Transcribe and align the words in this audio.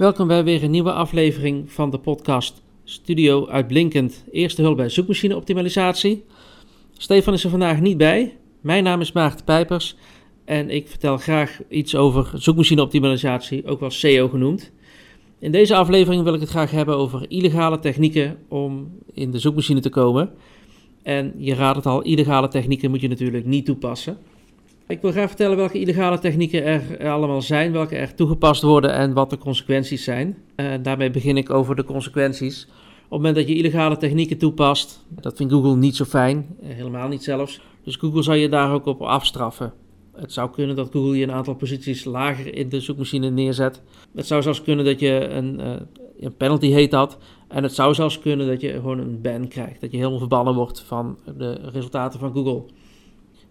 Welkom 0.00 0.26
bij 0.26 0.44
weer 0.44 0.62
een 0.62 0.70
nieuwe 0.70 0.92
aflevering 0.92 1.72
van 1.72 1.90
de 1.90 1.98
podcast 1.98 2.62
Studio 2.84 3.46
Uitblinkend. 3.46 4.24
Eerste 4.30 4.62
hulp 4.62 4.76
bij 4.76 4.88
zoekmachine 4.88 5.36
optimalisatie. 5.36 6.24
Stefan 6.92 7.34
is 7.34 7.44
er 7.44 7.50
vandaag 7.50 7.80
niet 7.80 7.96
bij. 7.96 8.36
Mijn 8.60 8.84
naam 8.84 9.00
is 9.00 9.12
Maarten 9.12 9.44
Pijpers 9.44 9.96
en 10.44 10.70
ik 10.70 10.88
vertel 10.88 11.16
graag 11.16 11.60
iets 11.68 11.96
over 11.96 12.30
zoekmachine 12.34 12.82
optimalisatie, 12.82 13.66
ook 13.66 13.80
wel 13.80 13.90
SEO 13.90 14.28
genoemd. 14.28 14.72
In 15.38 15.52
deze 15.52 15.74
aflevering 15.76 16.22
wil 16.22 16.34
ik 16.34 16.40
het 16.40 16.50
graag 16.50 16.70
hebben 16.70 16.96
over 16.96 17.30
illegale 17.30 17.78
technieken 17.78 18.38
om 18.48 18.90
in 19.12 19.30
de 19.30 19.38
zoekmachine 19.38 19.80
te 19.80 19.90
komen. 19.90 20.30
En 21.02 21.34
je 21.36 21.54
raadt 21.54 21.76
het 21.76 21.86
al, 21.86 22.02
illegale 22.02 22.48
technieken 22.48 22.90
moet 22.90 23.00
je 23.00 23.08
natuurlijk 23.08 23.46
niet 23.46 23.64
toepassen. 23.64 24.18
Ik 24.90 25.00
wil 25.00 25.10
graag 25.10 25.28
vertellen 25.28 25.56
welke 25.56 25.80
illegale 25.80 26.18
technieken 26.18 26.64
er 26.64 27.10
allemaal 27.10 27.42
zijn, 27.42 27.72
welke 27.72 27.96
er 27.96 28.14
toegepast 28.14 28.62
worden 28.62 28.92
en 28.92 29.12
wat 29.12 29.30
de 29.30 29.38
consequenties 29.38 30.04
zijn. 30.04 30.36
Uh, 30.56 30.66
daarmee 30.82 31.10
begin 31.10 31.36
ik 31.36 31.50
over 31.50 31.76
de 31.76 31.84
consequenties. 31.84 32.64
Op 32.64 32.70
het 33.00 33.10
moment 33.10 33.34
dat 33.34 33.48
je 33.48 33.54
illegale 33.54 33.96
technieken 33.96 34.38
toepast, 34.38 35.06
dat 35.08 35.36
vindt 35.36 35.52
Google 35.52 35.76
niet 35.76 35.96
zo 35.96 36.04
fijn, 36.04 36.46
eh, 36.60 36.68
helemaal 36.68 37.08
niet 37.08 37.22
zelfs. 37.22 37.60
Dus 37.84 37.96
Google 37.96 38.22
zal 38.22 38.34
je 38.34 38.48
daar 38.48 38.72
ook 38.72 38.86
op 38.86 39.02
afstraffen. 39.02 39.72
Het 40.14 40.32
zou 40.32 40.50
kunnen 40.50 40.76
dat 40.76 40.88
Google 40.92 41.16
je 41.16 41.24
een 41.24 41.32
aantal 41.32 41.54
posities 41.54 42.04
lager 42.04 42.54
in 42.54 42.68
de 42.68 42.80
zoekmachine 42.80 43.30
neerzet. 43.30 43.82
Het 44.14 44.26
zou 44.26 44.42
zelfs 44.42 44.62
kunnen 44.62 44.84
dat 44.84 45.00
je 45.00 45.28
een, 45.28 45.60
een 46.20 46.36
penalty 46.36 46.70
heet 46.70 46.90
dat. 46.90 47.18
En 47.48 47.62
het 47.62 47.74
zou 47.74 47.94
zelfs 47.94 48.18
kunnen 48.18 48.46
dat 48.46 48.60
je 48.60 48.72
gewoon 48.72 48.98
een 48.98 49.20
ban 49.20 49.48
krijgt. 49.48 49.80
Dat 49.80 49.90
je 49.90 49.96
helemaal 49.96 50.18
verbannen 50.18 50.54
wordt 50.54 50.80
van 50.80 51.18
de 51.36 51.52
resultaten 51.72 52.20
van 52.20 52.32
Google. 52.32 52.62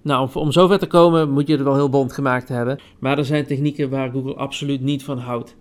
Nou, 0.01 0.29
om, 0.33 0.41
om 0.41 0.51
zover 0.51 0.79
te 0.79 0.87
komen 0.87 1.31
moet 1.31 1.47
je 1.47 1.53
het 1.53 1.63
wel 1.63 1.75
heel 1.75 1.89
bond 1.89 2.13
gemaakt 2.13 2.49
hebben. 2.49 2.79
Maar 2.99 3.17
er 3.17 3.25
zijn 3.25 3.45
technieken 3.45 3.89
waar 3.89 4.11
Google 4.11 4.35
absoluut 4.35 4.81
niet 4.81 5.03
van 5.03 5.17
houdt. 5.17 5.55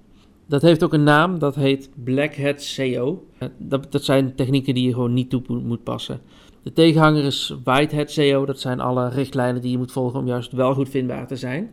Dat 0.47 0.63
heeft 0.63 0.85
ook 0.85 0.93
een 0.93 1.03
naam, 1.03 1.39
dat 1.39 1.55
heet 1.55 1.91
Black 2.05 2.37
Hat 2.37 2.63
SEO. 2.63 3.25
Dat, 3.59 3.93
dat 3.93 4.05
zijn 4.05 4.35
technieken 4.35 4.75
die 4.75 4.85
je 4.85 4.93
gewoon 4.93 5.15
niet 5.15 5.31
toe 5.31 5.43
moet 5.49 5.83
passen. 5.83 6.21
De 6.63 6.73
tegenhanger 6.73 7.25
is 7.25 7.57
White 7.65 7.97
Hat 7.97 8.11
SEO, 8.11 8.45
dat 8.45 8.61
zijn 8.61 8.81
alle 8.81 9.09
richtlijnen 9.09 9.63
die 9.63 9.71
je 9.71 9.79
moet 9.79 9.93
volgen 9.93 10.21
om 10.21 10.27
juist 10.27 10.53
wel 10.53 10.75
goed 10.75 10.89
vindbaar 10.89 11.27
te 11.27 11.37
zijn. 11.37 11.71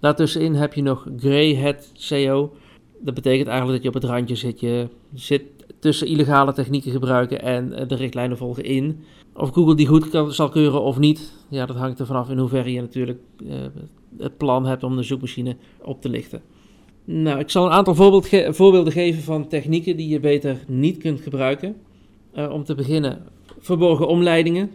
Daartussenin 0.00 0.54
heb 0.54 0.74
je 0.74 0.82
nog 0.82 1.06
Grey 1.16 1.54
Hat 1.54 1.90
SEO. 1.92 2.52
Dat 3.00 3.14
betekent 3.14 3.48
eigenlijk 3.48 3.82
dat 3.82 3.92
je 3.92 3.98
op 3.98 4.02
het 4.02 4.12
randje 4.12 4.34
zit. 4.34 4.60
Je 4.60 4.88
zit 5.14 5.42
tussen 5.84 6.06
illegale 6.06 6.52
technieken 6.52 6.90
gebruiken 6.90 7.42
en 7.42 7.88
de 7.88 7.94
richtlijnen 7.94 8.36
volgen 8.36 8.64
in. 8.64 9.04
Of 9.34 9.50
Google 9.50 9.74
die 9.74 9.86
goed 9.86 10.08
zal 10.28 10.48
keuren 10.48 10.82
of 10.82 10.98
niet, 10.98 11.32
ja, 11.48 11.66
dat 11.66 11.76
hangt 11.76 11.98
er 11.98 12.06
vanaf 12.06 12.30
in 12.30 12.38
hoeverre 12.38 12.72
je 12.72 12.80
natuurlijk 12.80 13.18
uh, 13.42 13.54
het 14.18 14.36
plan 14.36 14.66
hebt 14.66 14.82
om 14.82 14.96
de 14.96 15.02
zoekmachine 15.02 15.56
op 15.82 16.00
te 16.00 16.08
lichten. 16.08 16.42
Nou, 17.04 17.38
ik 17.38 17.50
zal 17.50 17.66
een 17.66 17.72
aantal 17.72 17.94
voorbeeld 17.94 18.28
voorbeelden 18.56 18.92
geven 18.92 19.22
van 19.22 19.48
technieken 19.48 19.96
die 19.96 20.08
je 20.08 20.20
beter 20.20 20.64
niet 20.66 20.98
kunt 20.98 21.20
gebruiken. 21.20 21.76
Uh, 22.36 22.50
om 22.52 22.64
te 22.64 22.74
beginnen, 22.74 23.18
verborgen 23.58 24.08
omleidingen. 24.08 24.70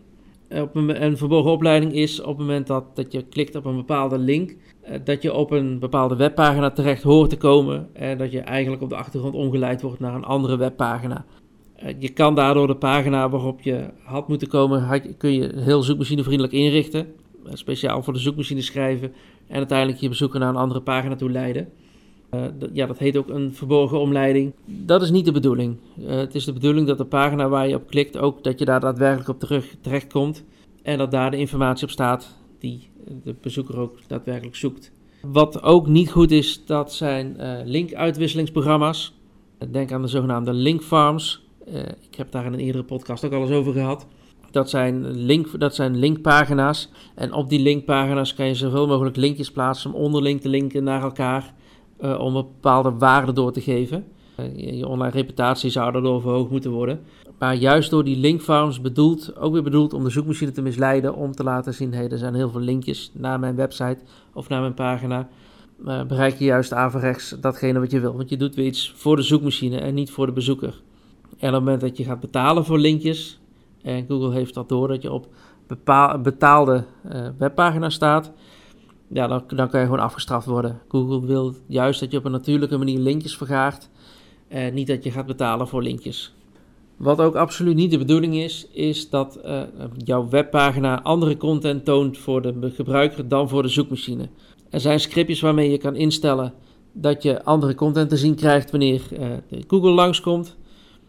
Uh, 0.49 0.61
op 0.61 0.75
een, 0.75 1.03
een, 1.03 1.17
verborgen 1.17 1.51
opleiding 1.51 1.93
is 1.93 2.19
op 2.19 2.27
het 2.27 2.37
moment 2.37 2.67
dat, 2.67 2.95
dat 2.95 3.11
je 3.11 3.21
klikt 3.21 3.55
op 3.55 3.65
een 3.65 3.75
bepaalde 3.75 4.17
link, 4.17 4.55
dat 5.03 5.21
je 5.21 5.33
op 5.33 5.51
een 5.51 5.79
bepaalde 5.79 6.15
webpagina 6.15 6.71
terecht 6.71 7.03
hoort 7.03 7.29
te 7.29 7.37
komen 7.37 7.89
en 7.93 8.17
dat 8.17 8.31
je 8.31 8.39
eigenlijk 8.39 8.81
op 8.81 8.89
de 8.89 8.95
achtergrond 8.95 9.33
omgeleid 9.33 9.81
wordt 9.81 9.99
naar 9.99 10.15
een 10.15 10.23
andere 10.23 10.57
webpagina. 10.57 11.25
Eh, 11.75 11.95
je 11.99 12.09
kan 12.09 12.35
daardoor 12.35 12.67
de 12.67 12.75
pagina 12.75 13.29
waarop 13.29 13.61
je 13.61 13.85
had 14.03 14.27
moeten 14.27 14.47
komen, 14.47 15.01
kun 15.17 15.33
je 15.33 15.51
heel 15.55 15.83
zoekmachinevriendelijk 15.83 16.53
inrichten. 16.53 17.07
Eh, 17.45 17.51
speciaal 17.53 18.03
voor 18.03 18.13
de 18.13 18.19
zoekmachine 18.19 18.61
schrijven 18.61 19.13
en 19.47 19.55
uiteindelijk 19.57 19.99
je 19.99 20.09
bezoeker 20.09 20.39
naar 20.39 20.49
een 20.49 20.55
andere 20.55 20.81
pagina 20.81 21.15
toe 21.15 21.31
leiden. 21.31 21.69
Ja, 22.73 22.85
dat 22.85 22.97
heet 22.97 23.17
ook 23.17 23.29
een 23.29 23.53
verborgen 23.53 23.99
omleiding. 23.99 24.53
Dat 24.65 25.01
is 25.01 25.11
niet 25.11 25.25
de 25.25 25.31
bedoeling. 25.31 25.77
Het 26.01 26.35
is 26.35 26.45
de 26.45 26.53
bedoeling 26.53 26.87
dat 26.87 26.97
de 26.97 27.05
pagina 27.05 27.49
waar 27.49 27.67
je 27.67 27.75
op 27.75 27.87
klikt, 27.87 28.17
ook 28.17 28.43
dat 28.43 28.59
je 28.59 28.65
daar 28.65 28.79
daadwerkelijk 28.79 29.29
op 29.29 29.39
terug, 29.39 29.75
terechtkomt. 29.81 30.43
En 30.83 30.97
dat 30.97 31.11
daar 31.11 31.31
de 31.31 31.37
informatie 31.37 31.83
op 31.83 31.91
staat 31.91 32.37
die 32.59 32.89
de 33.23 33.35
bezoeker 33.41 33.77
ook 33.77 33.97
daadwerkelijk 34.07 34.55
zoekt. 34.55 34.91
Wat 35.21 35.63
ook 35.63 35.87
niet 35.87 36.11
goed 36.11 36.31
is, 36.31 36.65
dat 36.65 36.93
zijn 36.93 37.35
uh, 37.39 37.53
linkuitwisselingsprogramma's. 37.65 39.13
Denk 39.71 39.91
aan 39.91 40.01
de 40.01 40.07
zogenaamde 40.07 40.53
link 40.53 40.81
farms. 40.81 41.47
Uh, 41.67 41.79
ik 41.79 42.15
heb 42.15 42.31
daar 42.31 42.45
in 42.45 42.53
een 42.53 42.59
eerdere 42.59 42.83
podcast 42.83 43.25
ook 43.25 43.33
al 43.33 43.41
eens 43.41 43.51
over 43.51 43.73
gehad. 43.73 44.07
Dat 44.51 44.69
zijn, 44.69 45.11
link, 45.11 45.59
dat 45.59 45.75
zijn 45.75 45.97
linkpagina's. 45.97 46.89
En 47.15 47.33
op 47.33 47.49
die 47.49 47.59
linkpagina's 47.59 48.33
kan 48.33 48.45
je 48.45 48.55
zoveel 48.55 48.87
mogelijk 48.87 49.15
linkjes 49.15 49.51
plaatsen 49.51 49.93
om 49.93 50.01
onderling 50.01 50.41
te 50.41 50.49
linken 50.49 50.83
naar 50.83 51.01
elkaar. 51.01 51.53
Uh, 52.01 52.19
om 52.19 52.35
een 52.35 52.45
bepaalde 52.53 52.91
waarde 52.91 53.33
door 53.33 53.51
te 53.51 53.61
geven. 53.61 54.05
Je 54.55 54.87
online 54.87 55.11
reputatie 55.11 55.69
zou 55.69 55.91
daardoor 55.91 56.21
verhoogd 56.21 56.51
moeten 56.51 56.71
worden. 56.71 56.99
Maar 57.39 57.55
juist 57.55 57.89
door 57.89 58.03
die 58.03 58.17
linkfarms 58.17 58.81
bedoeld, 58.81 59.35
ook 59.37 59.53
weer 59.53 59.63
bedoeld 59.63 59.93
om 59.93 60.03
de 60.03 60.09
zoekmachine 60.09 60.51
te 60.51 60.61
misleiden. 60.61 61.15
Om 61.15 61.31
te 61.31 61.43
laten 61.43 61.73
zien, 61.73 61.93
hé, 61.93 62.07
er 62.07 62.17
zijn 62.17 62.35
heel 62.35 62.49
veel 62.49 62.61
linkjes 62.61 63.11
naar 63.13 63.39
mijn 63.39 63.55
website 63.55 63.97
of 64.33 64.49
naar 64.49 64.61
mijn 64.61 64.73
pagina. 64.73 65.27
bereik 66.07 66.35
je 66.35 66.45
juist 66.45 66.73
averechts 66.73 67.35
datgene 67.41 67.79
wat 67.79 67.91
je 67.91 67.99
wil. 67.99 68.15
Want 68.15 68.29
je 68.29 68.37
doet 68.37 68.55
weer 68.55 68.65
iets 68.65 68.93
voor 68.95 69.15
de 69.15 69.21
zoekmachine 69.21 69.77
en 69.77 69.93
niet 69.93 70.11
voor 70.11 70.25
de 70.25 70.31
bezoeker. 70.31 70.81
En 71.37 71.47
op 71.47 71.53
het 71.53 71.63
moment 71.63 71.81
dat 71.81 71.97
je 71.97 72.03
gaat 72.03 72.19
betalen 72.19 72.65
voor 72.65 72.79
linkjes, 72.79 73.39
en 73.81 74.05
Google 74.07 74.31
heeft 74.31 74.53
dat 74.53 74.69
door 74.69 74.87
dat 74.87 75.01
je 75.01 75.11
op 75.11 75.27
betaalde 76.23 76.83
uh, 77.11 77.27
webpagina's 77.37 77.93
staat, 77.93 78.31
ja, 79.07 79.27
dan, 79.27 79.43
dan 79.47 79.69
kan 79.69 79.79
je 79.79 79.85
gewoon 79.85 80.01
afgestraft 80.01 80.45
worden. 80.45 80.79
Google 80.87 81.25
wil 81.25 81.55
juist 81.67 81.99
dat 81.99 82.11
je 82.11 82.17
op 82.17 82.25
een 82.25 82.31
natuurlijke 82.31 82.77
manier 82.77 82.99
linkjes 82.99 83.37
vergaart, 83.37 83.89
en 84.47 84.73
niet 84.73 84.87
dat 84.87 85.03
je 85.03 85.11
gaat 85.11 85.25
betalen 85.25 85.67
voor 85.67 85.83
linkjes. 85.83 86.33
Wat 86.99 87.21
ook 87.21 87.35
absoluut 87.35 87.75
niet 87.75 87.91
de 87.91 87.97
bedoeling 87.97 88.35
is, 88.35 88.67
is 88.71 89.09
dat 89.09 89.39
uh, 89.45 89.61
jouw 89.97 90.29
webpagina 90.29 91.01
andere 91.01 91.37
content 91.37 91.85
toont 91.85 92.17
voor 92.17 92.41
de 92.41 92.71
gebruiker 92.75 93.27
dan 93.27 93.49
voor 93.49 93.61
de 93.61 93.67
zoekmachine. 93.67 94.29
Er 94.69 94.79
zijn 94.79 94.99
scriptjes 94.99 95.41
waarmee 95.41 95.71
je 95.71 95.77
kan 95.77 95.95
instellen 95.95 96.53
dat 96.91 97.23
je 97.23 97.43
andere 97.43 97.75
content 97.75 98.09
te 98.09 98.17
zien 98.17 98.35
krijgt 98.35 98.71
wanneer 98.71 99.01
uh, 99.11 99.27
Google 99.67 99.89
langskomt. 99.89 100.57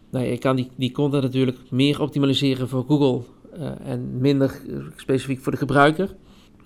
Nou, 0.09 0.25
je 0.25 0.37
kan 0.37 0.55
die, 0.55 0.69
die 0.75 0.91
content 0.91 1.23
natuurlijk 1.23 1.57
meer 1.69 2.01
optimaliseren 2.01 2.69
voor 2.69 2.83
Google 2.87 3.21
uh, 3.59 3.69
en 3.83 4.17
minder 4.19 4.61
specifiek 4.95 5.39
voor 5.39 5.51
de 5.51 5.57
gebruiker. 5.57 6.15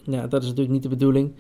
Ja, 0.03 0.27
dat 0.27 0.41
is 0.41 0.47
natuurlijk 0.47 0.73
niet 0.73 0.83
de 0.83 0.89
bedoeling. 0.89 1.31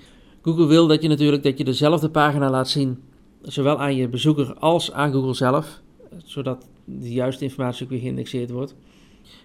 Google 0.41 0.65
wil 0.65 0.87
dat 0.87 1.01
je 1.01 1.07
natuurlijk 1.07 1.43
dat 1.43 1.57
je 1.57 1.63
dezelfde 1.63 2.09
pagina 2.09 2.49
laat 2.49 2.69
zien, 2.69 3.03
zowel 3.41 3.79
aan 3.79 3.95
je 3.95 4.09
bezoeker 4.09 4.53
als 4.53 4.91
aan 4.91 5.11
Google 5.11 5.33
zelf, 5.33 5.81
zodat 6.23 6.67
de 6.85 7.13
juiste 7.13 7.43
informatie 7.43 7.83
ook 7.83 7.91
weer 7.91 7.99
geïndexeerd 7.99 8.51
wordt. 8.51 8.75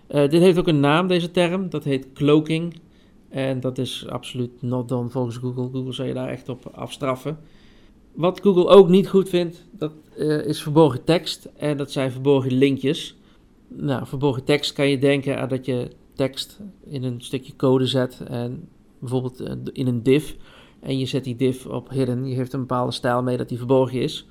Uh, 0.08 0.28
dit 0.28 0.40
heeft 0.42 0.58
ook 0.58 0.68
een 0.68 0.80
naam, 0.80 1.08
deze 1.08 1.30
term, 1.30 1.70
dat 1.70 1.84
heet 1.84 2.12
cloaking. 2.12 2.74
En 3.28 3.60
dat 3.60 3.78
is 3.78 4.06
absoluut 4.08 4.62
not 4.62 4.88
done 4.88 5.08
volgens 5.08 5.36
Google. 5.36 5.68
Google 5.72 5.92
zal 5.92 6.06
je 6.06 6.14
daar 6.14 6.28
echt 6.28 6.48
op 6.48 6.66
afstraffen. 6.66 7.38
Wat 8.12 8.40
Google 8.40 8.68
ook 8.68 8.88
niet 8.88 9.08
goed 9.08 9.28
vindt, 9.28 9.66
dat 9.70 9.92
uh, 10.18 10.46
is 10.46 10.62
verborgen 10.62 11.04
tekst 11.04 11.48
en 11.56 11.76
dat 11.76 11.90
zijn 11.90 12.10
verborgen 12.10 12.52
linkjes. 12.52 13.16
Nou, 13.68 14.06
verborgen 14.06 14.44
tekst 14.44 14.72
kan 14.72 14.88
je 14.88 14.98
denken 14.98 15.40
aan 15.40 15.48
dat 15.48 15.66
je 15.66 15.90
tekst 16.14 16.60
in 16.86 17.02
een 17.02 17.20
stukje 17.20 17.56
code 17.56 17.86
zet 17.86 18.20
en 18.28 18.68
bijvoorbeeld 18.98 19.40
uh, 19.40 19.52
in 19.72 19.86
een 19.86 20.02
div. 20.02 20.32
En 20.80 20.98
je 20.98 21.06
zet 21.06 21.24
die 21.24 21.36
div 21.36 21.66
op 21.66 21.90
hidden. 21.90 22.28
Je 22.28 22.34
geeft 22.34 22.52
een 22.52 22.60
bepaalde 22.60 22.92
stijl 22.92 23.22
mee 23.22 23.36
dat 23.36 23.48
die 23.48 23.58
verborgen 23.58 24.00
is. 24.00 24.26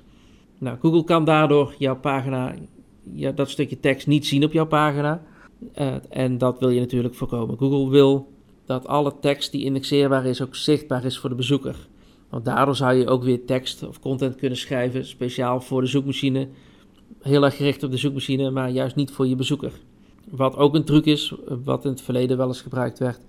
Nou, 0.58 0.78
Google 0.80 1.04
kan 1.04 1.24
daardoor 1.24 1.74
jouw 1.78 1.96
pagina, 1.96 2.54
ja, 3.14 3.30
dat 3.32 3.50
stukje 3.50 3.80
tekst 3.80 4.06
niet 4.06 4.26
zien 4.26 4.44
op 4.44 4.52
jouw 4.52 4.66
pagina. 4.66 5.22
Uh, 5.78 5.94
en 6.08 6.38
dat 6.38 6.58
wil 6.58 6.70
je 6.70 6.80
natuurlijk 6.80 7.14
voorkomen. 7.14 7.58
Google 7.58 7.90
wil 7.90 8.32
dat 8.64 8.86
alle 8.86 9.14
tekst 9.20 9.52
die 9.52 9.64
indexeerbaar 9.64 10.26
is 10.26 10.42
ook 10.42 10.54
zichtbaar 10.54 11.04
is 11.04 11.18
voor 11.18 11.30
de 11.30 11.36
bezoeker. 11.36 11.88
Want 12.28 12.44
daardoor 12.44 12.76
zou 12.76 12.94
je 12.94 13.06
ook 13.06 13.22
weer 13.22 13.44
tekst 13.44 13.86
of 13.86 14.00
content 14.00 14.36
kunnen 14.36 14.58
schrijven, 14.58 15.06
speciaal 15.06 15.60
voor 15.60 15.80
de 15.80 15.86
zoekmachine. 15.86 16.48
Heel 17.20 17.44
erg 17.44 17.56
gericht 17.56 17.82
op 17.82 17.90
de 17.90 17.96
zoekmachine, 17.96 18.50
maar 18.50 18.70
juist 18.70 18.96
niet 18.96 19.10
voor 19.10 19.26
je 19.26 19.36
bezoeker. 19.36 19.72
Wat 20.30 20.56
ook 20.56 20.74
een 20.74 20.84
truc 20.84 21.04
is, 21.04 21.34
wat 21.64 21.84
in 21.84 21.90
het 21.90 22.00
verleden 22.00 22.36
wel 22.36 22.46
eens 22.46 22.60
gebruikt 22.60 22.98
werd, 22.98 23.20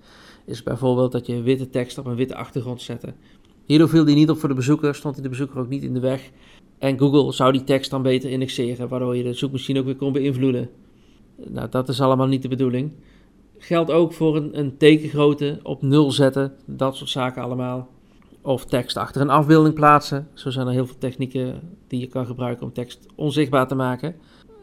is 0.44 0.62
bijvoorbeeld 0.62 1.12
dat 1.12 1.26
je 1.26 1.42
witte 1.42 1.70
tekst 1.70 1.98
op 1.98 2.06
een 2.06 2.14
witte 2.14 2.34
achtergrond 2.34 2.82
zette. 2.82 3.14
Hierdoor 3.66 3.88
viel 3.88 4.04
die 4.04 4.14
niet 4.14 4.30
op 4.30 4.38
voor 4.38 4.48
de 4.48 4.54
bezoeker, 4.54 4.94
stond 4.94 5.14
die 5.14 5.22
de 5.22 5.28
bezoeker 5.28 5.58
ook 5.58 5.68
niet 5.68 5.82
in 5.82 5.94
de 5.94 6.00
weg. 6.00 6.30
En 6.82 6.98
Google 6.98 7.32
zou 7.32 7.52
die 7.52 7.64
tekst 7.64 7.90
dan 7.90 8.02
beter 8.02 8.30
indexeren, 8.30 8.88
waardoor 8.88 9.16
je 9.16 9.22
de 9.22 9.32
zoekmachine 9.32 9.78
ook 9.78 9.84
weer 9.84 9.96
kon 9.96 10.12
beïnvloeden. 10.12 10.70
Nou, 11.36 11.68
dat 11.68 11.88
is 11.88 12.00
allemaal 12.00 12.26
niet 12.26 12.42
de 12.42 12.48
bedoeling. 12.48 12.92
Geldt 13.58 13.90
ook 13.90 14.12
voor 14.12 14.36
een, 14.36 14.58
een 14.58 14.76
tekengrootte 14.76 15.60
op 15.62 15.82
nul 15.82 16.12
zetten, 16.12 16.52
dat 16.66 16.96
soort 16.96 17.10
zaken 17.10 17.42
allemaal 17.42 17.88
of 18.40 18.64
tekst 18.64 18.96
achter 18.96 19.20
een 19.20 19.30
afbeelding 19.30 19.74
plaatsen. 19.74 20.28
Zo 20.34 20.50
zijn 20.50 20.66
er 20.66 20.72
heel 20.72 20.86
veel 20.86 20.98
technieken 20.98 21.60
die 21.86 22.00
je 22.00 22.06
kan 22.06 22.26
gebruiken 22.26 22.66
om 22.66 22.72
tekst 22.72 23.06
onzichtbaar 23.14 23.68
te 23.68 23.74
maken. 23.74 24.14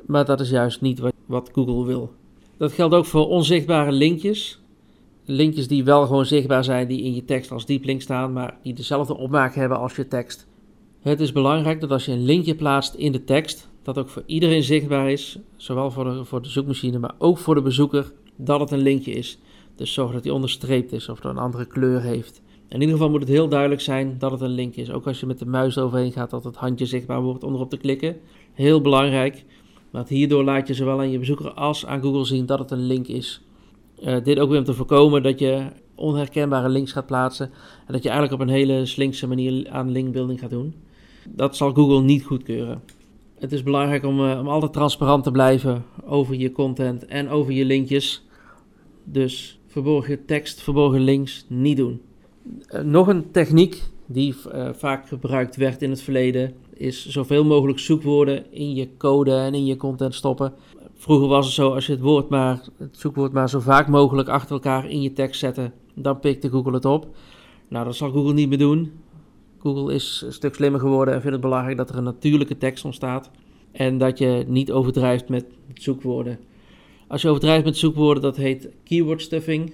Maar 0.06 0.26
dat 0.26 0.40
is 0.40 0.50
juist 0.50 0.82
niet 0.82 1.00
wat, 1.00 1.14
wat 1.26 1.50
Google 1.54 1.86
wil. 1.86 2.14
Dat 2.58 2.72
geldt 2.72 2.96
ook 2.96 3.06
voor 3.06 3.28
onzichtbare 3.28 3.92
linkjes. 3.92 4.62
Linkjes 5.26 5.68
die 5.68 5.84
wel 5.84 6.06
gewoon 6.06 6.26
zichtbaar 6.26 6.64
zijn, 6.64 6.88
die 6.88 7.02
in 7.02 7.16
je 7.16 7.26
tekst 7.26 7.52
als 7.52 7.66
diep 7.66 7.84
link 7.84 8.02
staan, 8.02 8.34
maar 8.34 8.58
die 8.64 8.74
dezelfde 8.74 9.18
opmaak 9.18 9.56
hebben 9.56 9.78
als 9.78 9.96
je 9.96 10.08
tekst. 10.08 10.48
Het 11.00 11.20
is 11.20 11.32
belangrijk 11.32 11.82
dat 11.82 11.92
als 11.92 12.06
je 12.06 12.12
een 12.12 12.26
linkje 12.26 12.56
plaatst 12.56 12.94
in 12.94 13.12
de 13.12 13.24
tekst, 13.24 13.70
dat 13.84 13.98
ook 13.98 14.10
voor 14.10 14.24
iedereen 14.26 14.64
zichtbaar 14.64 15.12
is, 15.12 15.40
zowel 15.56 15.92
voor 15.92 16.04
de, 16.04 16.26
voor 16.26 16.42
de 16.42 16.50
zoekmachine, 16.50 17.00
maar 17.00 17.16
ook 17.18 17.38
voor 17.38 17.56
de 17.56 17.62
bezoeker, 17.62 18.12
dat 18.36 18.60
het 18.60 18.72
een 18.72 18.82
linkje 18.82 19.12
is. 19.12 19.38
Dus 19.76 19.94
zorg 19.94 20.12
dat 20.12 20.24
hij 20.24 20.34
onderstreept 20.34 20.92
is 20.92 21.10
of 21.10 21.24
er 21.24 21.30
een 21.30 21.38
andere 21.38 21.66
kleur 21.66 22.02
heeft. 22.02 22.42
In 22.68 22.80
ieder 22.80 22.96
geval 22.96 23.10
moet 23.10 23.20
het 23.20 23.30
heel 23.30 23.48
duidelijk 23.48 23.82
zijn 23.82 24.16
dat 24.18 24.32
het 24.32 24.42
een 24.42 24.50
link 24.50 24.76
is. 24.76 24.92
Ook 24.92 25.08
als 25.08 25.20
je 25.20 25.26
met 25.26 25.40
de 25.40 25.46
muis 25.46 25.78
overheen 25.78 26.12
gaat, 26.12 26.30
dat 26.30 26.44
het 26.44 26.56
handje 26.56 26.86
zichtbaar 26.86 27.22
wordt 27.22 27.44
om 27.44 27.54
erop 27.54 27.70
te 27.70 27.78
klikken. 27.78 28.18
Heel 28.54 28.82
belangrijk. 28.82 29.44
Want 29.90 30.10
hierdoor 30.10 30.44
laat 30.44 30.68
je 30.68 30.74
zowel 30.74 31.00
aan 31.00 31.12
je 31.12 31.20
bezoeker 31.20 31.52
als 31.52 31.86
aan 31.86 32.02
Google 32.02 32.26
zien 32.26 32.46
dat 32.46 32.60
het 32.60 32.72
een 32.72 32.86
link 32.86 33.08
is. 33.08 33.42
Uh, 34.04 34.24
dit 34.24 34.40
ook 34.40 34.50
weer 34.50 34.60
om 34.60 34.64
te 34.64 34.74
voorkomen 34.74 35.24
dat 35.24 35.40
je 35.40 35.68
onherkenbare 35.96 36.70
links 36.70 36.92
gaat 36.92 37.06
plaatsen. 37.06 37.52
En 37.88 37.94
dat 37.94 38.04
je 38.04 38.10
eigenlijk 38.10 38.42
op 38.42 38.48
een 38.48 38.54
hele 38.54 38.86
slinkse 38.86 39.28
manier 39.28 39.70
aan 39.70 39.92
linkbuilding 39.92 40.40
gaat 40.40 40.50
doen. 40.50 40.74
Dat 41.30 41.56
zal 41.56 41.74
Google 41.74 42.02
niet 42.02 42.24
goedkeuren. 42.24 42.82
Het 43.40 43.52
is 43.52 43.64
belangrijk 43.64 44.06
om, 44.06 44.20
uh, 44.20 44.40
om 44.40 44.48
altijd 44.48 44.74
transparant 44.74 45.24
te 45.24 45.32
blijven 45.32 45.86
over 46.06 46.36
je 46.36 46.52
content 46.52 47.06
en 47.06 47.30
over 47.30 47.54
je 47.54 47.66
linkjes. 47.66 48.26
Dus 49.04 49.60
verborgen 49.68 50.26
tekst, 50.26 50.62
verborgen 50.62 51.02
links 51.02 51.46
niet 51.48 51.78
doen. 51.78 52.02
Uh, 52.70 52.82
nog 52.82 53.08
een 53.08 53.32
techniek 53.32 53.84
die 54.06 54.36
vaak 54.74 55.08
gebruikt 55.08 55.56
werd 55.56 55.82
in 55.82 55.90
het 55.90 56.02
verleden 56.02 56.54
is 56.80 57.08
zoveel 57.08 57.46
mogelijk 57.46 57.80
zoekwoorden 57.80 58.52
in 58.52 58.74
je 58.74 58.98
code 58.98 59.36
en 59.36 59.54
in 59.54 59.66
je 59.66 59.76
content 59.76 60.16
stoppen. 60.16 60.54
Vroeger 60.94 61.28
was 61.28 61.46
het 61.46 61.56
zo, 61.56 61.74
als 61.74 61.86
je 61.86 61.92
het, 61.92 62.02
woord 62.02 62.30
maar, 62.30 62.62
het 62.78 62.98
zoekwoord 62.98 63.32
maar 63.32 63.50
zo 63.50 63.60
vaak 63.60 63.88
mogelijk 63.88 64.30
achter 64.30 64.52
elkaar 64.52 64.90
in 64.90 65.02
je 65.02 65.14
tekst 65.14 65.40
zette, 65.40 65.72
dan 65.94 66.20
pikte 66.20 66.50
Google 66.50 66.74
het 66.74 66.86
op. 66.86 67.08
Nou, 67.68 67.86
dat 67.86 67.96
zal 67.96 68.12
Google 68.12 68.34
niet 68.34 68.50
meer 68.50 68.58
doen. 68.58 68.92
Google 69.60 69.94
is 69.94 70.22
een 70.26 70.34
stuk 70.34 70.56
slimmer 70.56 70.80
geworden 70.80 71.14
en 71.14 71.22
vindt 71.22 71.36
het 71.36 71.46
belangrijk 71.46 71.78
dat 71.78 71.90
er 71.90 71.98
een 71.98 72.04
natuurlijke 72.04 72.58
tekst 72.58 72.86
ontstaat. 72.86 73.32
En 73.72 73.98
dat 73.98 74.18
je 74.18 74.44
niet 74.48 74.72
overdrijft 74.72 75.30
met 75.30 75.46
zoekwoorden. 75.74 76.40
Als 77.08 77.22
je 77.22 77.28
overdrijft 77.28 77.66
met 77.66 77.78
zoekwoorden, 77.78 78.24
dat 78.24 78.36
heet 78.36 78.70
keyword 78.84 79.22
stuffing. 79.22 79.74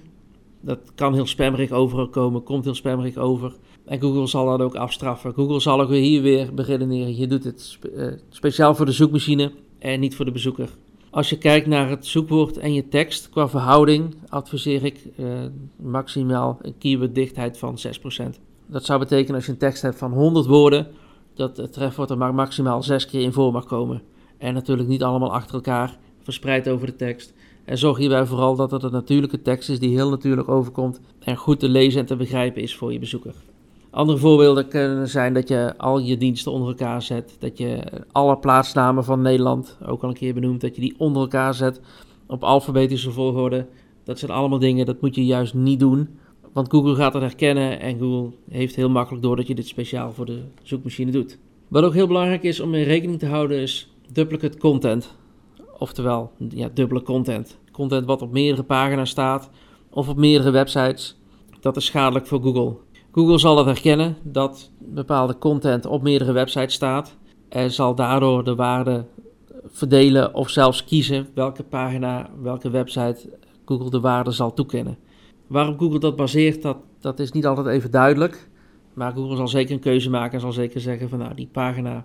Dat 0.60 0.78
kan 0.94 1.14
heel 1.14 1.26
spammerig 1.26 1.70
overkomen, 1.70 2.42
komt 2.42 2.64
heel 2.64 2.74
spammerig 2.74 3.16
over. 3.16 3.56
En 3.84 4.00
Google 4.00 4.26
zal 4.26 4.46
dat 4.46 4.60
ook 4.60 4.74
afstraffen. 4.74 5.34
Google 5.34 5.60
zal 5.60 5.80
ook 5.80 5.90
hier 5.90 6.22
weer 6.22 6.54
beredeneren. 6.54 7.16
Je 7.16 7.26
doet 7.26 7.44
het 7.44 7.78
uh, 7.94 8.12
speciaal 8.28 8.74
voor 8.74 8.86
de 8.86 8.92
zoekmachine 8.92 9.52
en 9.78 10.00
niet 10.00 10.14
voor 10.16 10.24
de 10.24 10.30
bezoeker. 10.30 10.68
Als 11.10 11.30
je 11.30 11.38
kijkt 11.38 11.66
naar 11.66 11.88
het 11.88 12.06
zoekwoord 12.06 12.56
en 12.56 12.74
je 12.74 12.88
tekst, 12.88 13.28
qua 13.28 13.48
verhouding 13.48 14.14
adviseer 14.28 14.84
ik 14.84 14.98
uh, 15.16 15.26
maximaal 15.76 16.58
een 16.62 16.78
keyworddichtheid 16.78 17.58
van 17.58 17.78
6%. 18.22 18.22
Dat 18.66 18.84
zou 18.84 18.98
betekenen 18.98 19.34
als 19.34 19.46
je 19.46 19.52
een 19.52 19.58
tekst 19.58 19.82
hebt 19.82 19.98
van 19.98 20.12
100 20.12 20.46
woorden, 20.46 20.86
dat 21.34 21.56
het 21.56 21.72
trefwoord 21.72 22.10
er 22.10 22.18
maar 22.18 22.34
maximaal 22.34 22.82
6 22.82 23.06
keer 23.06 23.22
in 23.22 23.32
voor 23.32 23.52
mag 23.52 23.64
komen. 23.64 24.02
En 24.38 24.54
natuurlijk 24.54 24.88
niet 24.88 25.02
allemaal 25.02 25.32
achter 25.32 25.54
elkaar, 25.54 25.98
verspreid 26.22 26.68
over 26.68 26.86
de 26.86 26.96
tekst. 26.96 27.34
En 27.64 27.78
zorg 27.78 27.98
hierbij 27.98 28.26
vooral 28.26 28.56
dat 28.56 28.70
het 28.70 28.82
een 28.82 28.92
natuurlijke 28.92 29.42
tekst 29.42 29.68
is 29.68 29.78
die 29.78 29.94
heel 29.94 30.10
natuurlijk 30.10 30.48
overkomt 30.48 31.00
en 31.18 31.36
goed 31.36 31.60
te 31.60 31.68
lezen 31.68 32.00
en 32.00 32.06
te 32.06 32.16
begrijpen 32.16 32.62
is 32.62 32.76
voor 32.76 32.92
je 32.92 32.98
bezoeker. 32.98 33.34
Andere 33.90 34.18
voorbeelden 34.18 34.68
kunnen 34.68 35.08
zijn 35.08 35.34
dat 35.34 35.48
je 35.48 35.74
al 35.76 35.98
je 35.98 36.16
diensten 36.16 36.52
onder 36.52 36.68
elkaar 36.68 37.02
zet. 37.02 37.36
Dat 37.38 37.58
je 37.58 37.82
alle 38.12 38.36
plaatsnamen 38.36 39.04
van 39.04 39.20
Nederland, 39.20 39.78
ook 39.86 40.02
al 40.02 40.08
een 40.08 40.14
keer 40.14 40.34
benoemd, 40.34 40.60
dat 40.60 40.74
je 40.74 40.80
die 40.80 40.94
onder 40.98 41.22
elkaar 41.22 41.54
zet 41.54 41.80
op 42.26 42.44
alfabetische 42.44 43.10
volgorde. 43.10 43.66
Dat 44.04 44.18
zijn 44.18 44.30
allemaal 44.30 44.58
dingen, 44.58 44.86
dat 44.86 45.00
moet 45.00 45.14
je 45.14 45.24
juist 45.24 45.54
niet 45.54 45.80
doen. 45.80 46.08
Want 46.56 46.70
Google 46.70 46.94
gaat 46.94 47.12
het 47.12 47.22
herkennen 47.22 47.80
en 47.80 47.98
Google 47.98 48.36
heeft 48.50 48.76
heel 48.76 48.88
makkelijk 48.90 49.22
door 49.22 49.36
dat 49.36 49.46
je 49.46 49.54
dit 49.54 49.66
speciaal 49.66 50.12
voor 50.12 50.26
de 50.26 50.42
zoekmachine 50.62 51.10
doet. 51.10 51.38
Wat 51.68 51.84
ook 51.84 51.94
heel 51.94 52.06
belangrijk 52.06 52.42
is 52.42 52.60
om 52.60 52.74
in 52.74 52.82
rekening 52.82 53.18
te 53.18 53.26
houden 53.26 53.58
is 53.58 53.92
duplicate 54.12 54.58
content. 54.58 55.14
Oftewel, 55.78 56.32
ja, 56.48 56.68
dubbele 56.74 57.02
content. 57.02 57.58
Content 57.72 58.06
wat 58.06 58.22
op 58.22 58.32
meerdere 58.32 58.62
pagina's 58.62 59.10
staat 59.10 59.50
of 59.90 60.08
op 60.08 60.16
meerdere 60.16 60.50
websites. 60.50 61.16
Dat 61.60 61.76
is 61.76 61.84
schadelijk 61.84 62.26
voor 62.26 62.42
Google. 62.42 62.76
Google 63.12 63.38
zal 63.38 63.56
het 63.56 63.66
herkennen 63.66 64.16
dat 64.22 64.70
bepaalde 64.78 65.38
content 65.38 65.86
op 65.86 66.02
meerdere 66.02 66.32
websites 66.32 66.74
staat 66.74 67.16
en 67.48 67.70
zal 67.70 67.94
daardoor 67.94 68.44
de 68.44 68.54
waarde 68.54 69.04
verdelen 69.66 70.34
of 70.34 70.50
zelfs 70.50 70.84
kiezen 70.84 71.28
welke 71.34 71.62
pagina, 71.62 72.30
welke 72.42 72.70
website 72.70 73.38
Google 73.64 73.90
de 73.90 74.00
waarde 74.00 74.30
zal 74.30 74.54
toekennen. 74.54 74.98
Waarop 75.46 75.78
Google 75.78 75.98
dat 75.98 76.16
baseert, 76.16 76.62
dat, 76.62 76.76
dat 77.00 77.18
is 77.18 77.32
niet 77.32 77.46
altijd 77.46 77.66
even 77.66 77.90
duidelijk. 77.90 78.48
Maar 78.94 79.12
Google 79.12 79.36
zal 79.36 79.48
zeker 79.48 79.74
een 79.74 79.80
keuze 79.80 80.10
maken 80.10 80.32
en 80.32 80.40
zal 80.40 80.52
zeker 80.52 80.80
zeggen 80.80 81.08
van 81.08 81.18
nou 81.18 81.34
die 81.34 81.48
pagina, 81.52 82.04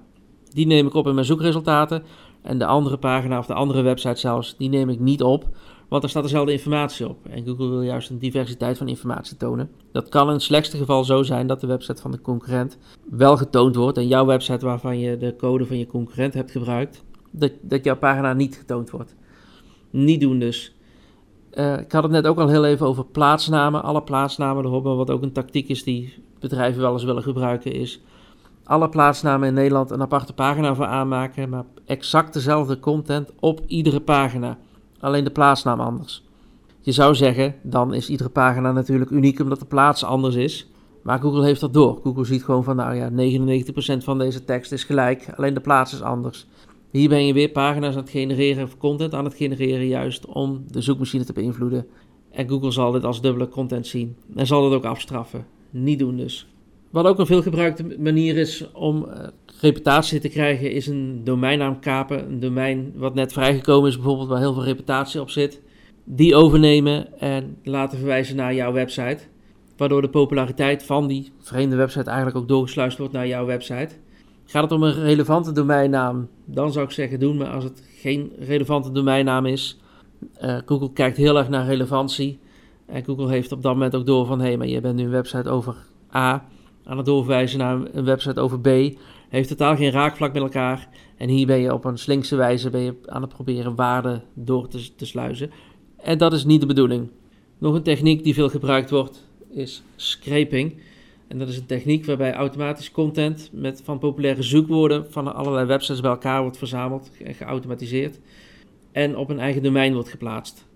die 0.49 0.65
neem 0.65 0.87
ik 0.87 0.93
op 0.93 1.07
in 1.07 1.13
mijn 1.13 1.25
zoekresultaten. 1.25 2.03
En 2.41 2.57
de 2.57 2.65
andere 2.65 2.97
pagina 2.97 3.37
of 3.37 3.45
de 3.45 3.53
andere 3.53 3.81
website 3.81 4.19
zelfs, 4.19 4.57
die 4.57 4.69
neem 4.69 4.89
ik 4.89 4.99
niet 4.99 5.23
op. 5.23 5.49
Want 5.87 6.03
er 6.03 6.09
staat 6.09 6.23
dezelfde 6.23 6.51
informatie 6.51 7.09
op. 7.09 7.17
En 7.29 7.45
Google 7.45 7.69
wil 7.69 7.81
juist 7.81 8.09
een 8.09 8.19
diversiteit 8.19 8.77
van 8.77 8.87
informatie 8.87 9.37
tonen. 9.37 9.69
Dat 9.91 10.09
kan 10.09 10.27
in 10.27 10.33
het 10.33 10.41
slechtste 10.41 10.77
geval 10.77 11.03
zo 11.03 11.23
zijn 11.23 11.47
dat 11.47 11.61
de 11.61 11.67
website 11.67 12.01
van 12.01 12.11
de 12.11 12.21
concurrent 12.21 12.77
wel 13.09 13.37
getoond 13.37 13.75
wordt. 13.75 13.97
En 13.97 14.07
jouw 14.07 14.25
website 14.25 14.65
waarvan 14.65 14.99
je 14.99 15.17
de 15.17 15.35
code 15.35 15.65
van 15.65 15.77
je 15.77 15.87
concurrent 15.87 16.33
hebt 16.33 16.51
gebruikt, 16.51 17.03
dat, 17.31 17.51
dat 17.61 17.83
jouw 17.83 17.97
pagina 17.97 18.33
niet 18.33 18.55
getoond 18.55 18.89
wordt. 18.89 19.15
Niet 19.89 20.21
doen 20.21 20.39
dus. 20.39 20.75
Uh, 21.53 21.79
ik 21.79 21.91
had 21.91 22.03
het 22.03 22.11
net 22.11 22.27
ook 22.27 22.39
al 22.39 22.47
heel 22.47 22.65
even 22.65 22.85
over 22.85 23.05
plaatsnamen. 23.05 23.83
Alle 23.83 24.01
plaatsnamen 24.01 24.65
erop. 24.65 24.83
Maar 24.83 24.95
wat 24.95 25.09
ook 25.09 25.21
een 25.21 25.31
tactiek 25.31 25.69
is 25.69 25.83
die 25.83 26.23
bedrijven 26.39 26.81
wel 26.81 26.93
eens 26.93 27.03
willen 27.03 27.23
gebruiken 27.23 27.73
is... 27.73 28.01
alle 28.63 28.89
plaatsnamen 28.89 29.47
in 29.47 29.53
Nederland 29.53 29.91
een 29.91 30.01
aparte 30.01 30.33
pagina 30.33 30.75
voor 30.75 30.85
aanmaken... 30.85 31.49
maar 31.49 31.65
exact 31.85 32.33
dezelfde 32.33 32.79
content 32.79 33.31
op 33.39 33.61
iedere 33.67 33.99
pagina 33.99 34.57
alleen 35.01 35.23
de 35.23 35.31
plaatsnaam 35.31 35.79
anders. 35.79 36.23
Je 36.81 36.91
zou 36.91 37.15
zeggen, 37.15 37.55
dan 37.61 37.93
is 37.93 38.09
iedere 38.09 38.29
pagina 38.29 38.71
natuurlijk 38.71 39.11
uniek 39.11 39.39
omdat 39.39 39.59
de 39.59 39.65
plaats 39.65 40.03
anders 40.03 40.35
is. 40.35 40.69
Maar 41.01 41.19
Google 41.19 41.43
heeft 41.43 41.61
dat 41.61 41.73
door. 41.73 41.99
Google 42.03 42.25
ziet 42.25 42.43
gewoon 42.43 42.63
van, 42.63 42.75
nou 42.75 42.95
ja, 42.95 43.09
99% 43.99 44.03
van 44.03 44.17
deze 44.17 44.45
tekst 44.45 44.71
is 44.71 44.83
gelijk, 44.83 45.29
alleen 45.35 45.53
de 45.53 45.59
plaats 45.59 45.93
is 45.93 46.01
anders. 46.01 46.47
Hier 46.91 47.09
ben 47.09 47.25
je 47.25 47.33
weer 47.33 47.49
pagina's 47.49 47.95
aan 47.95 48.01
het 48.01 48.09
genereren 48.09 48.63
of 48.63 48.77
content 48.77 49.13
aan 49.13 49.25
het 49.25 49.33
genereren, 49.33 49.87
juist 49.87 50.25
om 50.25 50.63
de 50.67 50.81
zoekmachine 50.81 51.23
te 51.23 51.33
beïnvloeden. 51.33 51.87
En 52.31 52.49
Google 52.49 52.71
zal 52.71 52.91
dit 52.91 53.03
als 53.03 53.21
dubbele 53.21 53.47
content 53.47 53.87
zien 53.87 54.15
en 54.35 54.47
zal 54.47 54.63
het 54.63 54.73
ook 54.73 54.85
afstraffen. 54.85 55.45
Niet 55.69 55.99
doen 55.99 56.17
dus. 56.17 56.47
Wat 56.89 57.05
ook 57.05 57.19
een 57.19 57.25
veelgebruikte 57.25 57.95
manier 57.99 58.37
is 58.37 58.71
om 58.71 59.05
uh, 59.05 59.27
reputatie 59.61 60.19
te 60.19 60.29
krijgen, 60.29 60.71
is 60.71 60.87
een 60.87 61.21
domeinnaam 61.23 61.79
kapen. 61.79 62.27
Een 62.27 62.39
domein 62.39 62.93
wat 62.95 63.13
net 63.13 63.33
vrijgekomen 63.33 63.89
is, 63.89 63.95
bijvoorbeeld 63.95 64.29
waar 64.29 64.39
heel 64.39 64.53
veel 64.53 64.63
reputatie 64.63 65.21
op 65.21 65.29
zit. 65.29 65.61
Die 66.03 66.35
overnemen 66.35 67.19
en 67.19 67.57
laten 67.63 67.97
verwijzen 67.97 68.35
naar 68.35 68.53
jouw 68.53 68.71
website. 68.71 69.19
Waardoor 69.77 70.01
de 70.01 70.09
populariteit 70.09 70.83
van 70.83 71.07
die 71.07 71.31
vreemde 71.39 71.75
website 71.75 72.09
eigenlijk 72.09 72.37
ook 72.37 72.47
doorgesluist 72.47 72.97
wordt 72.97 73.13
naar 73.13 73.27
jouw 73.27 73.45
website. 73.45 73.95
Gaat 74.51 74.63
het 74.63 74.71
om 74.71 74.83
een 74.83 75.03
relevante 75.03 75.51
domeinnaam, 75.51 76.29
dan 76.45 76.71
zou 76.71 76.85
ik 76.85 76.91
zeggen 76.91 77.19
doen. 77.19 77.37
Maar 77.37 77.47
als 77.47 77.63
het 77.63 77.83
geen 77.95 78.31
relevante 78.39 78.91
domeinnaam 78.91 79.45
is, 79.45 79.79
uh, 80.43 80.57
Google 80.65 80.91
kijkt 80.93 81.17
heel 81.17 81.37
erg 81.37 81.49
naar 81.49 81.65
relevantie. 81.65 82.39
En 82.85 83.03
Google 83.05 83.29
heeft 83.29 83.51
op 83.51 83.61
dat 83.61 83.73
moment 83.73 83.95
ook 83.95 84.05
door 84.05 84.25
van, 84.25 84.39
hé, 84.39 84.47
hey, 84.47 84.57
maar 84.57 84.67
je 84.67 84.81
bent 84.81 84.95
nu 84.95 85.03
een 85.03 85.09
website 85.09 85.49
over 85.49 85.75
A 86.15 86.45
aan 86.83 86.97
het 86.97 87.05
doorverwijzen 87.05 87.59
naar 87.59 87.79
een 87.93 88.05
website 88.05 88.39
over 88.39 88.59
B. 88.59 88.67
Heeft 89.29 89.49
totaal 89.49 89.75
geen 89.75 89.91
raakvlak 89.91 90.33
met 90.33 90.41
elkaar. 90.41 90.89
En 91.17 91.29
hier 91.29 91.47
ben 91.47 91.59
je 91.59 91.73
op 91.73 91.85
een 91.85 91.97
slinkse 91.97 92.35
wijze 92.35 92.69
ben 92.69 92.81
je 92.81 92.95
aan 93.05 93.21
het 93.21 93.33
proberen 93.33 93.75
waarde 93.75 94.21
door 94.33 94.67
te, 94.67 94.95
te 94.95 95.05
sluizen. 95.05 95.51
En 95.97 96.17
dat 96.17 96.33
is 96.33 96.45
niet 96.45 96.61
de 96.61 96.67
bedoeling. 96.67 97.09
Nog 97.57 97.75
een 97.75 97.83
techniek 97.83 98.23
die 98.23 98.33
veel 98.33 98.49
gebruikt 98.49 98.89
wordt 98.89 99.27
is 99.49 99.83
scraping. 99.95 100.81
En 101.31 101.37
dat 101.37 101.47
is 101.47 101.57
een 101.57 101.65
techniek 101.65 102.05
waarbij 102.05 102.33
automatisch 102.33 102.91
content 102.91 103.49
met 103.53 103.81
van 103.83 103.99
populaire 103.99 104.43
zoekwoorden 104.43 105.11
van 105.11 105.35
allerlei 105.35 105.65
websites 105.65 106.01
bij 106.01 106.11
elkaar 106.11 106.41
wordt 106.41 106.57
verzameld 106.57 107.11
en 107.23 107.33
geautomatiseerd. 107.33 108.19
En 108.91 109.17
op 109.17 109.29
een 109.29 109.39
eigen 109.39 109.63
domein 109.63 109.93
wordt 109.93 110.09
geplaatst. 110.09 110.67